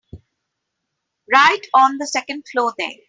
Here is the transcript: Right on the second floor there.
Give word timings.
Right 1.31 1.61
on 1.75 1.99
the 1.99 2.07
second 2.07 2.45
floor 2.51 2.73
there. 2.75 2.89